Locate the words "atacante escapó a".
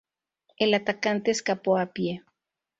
0.73-1.85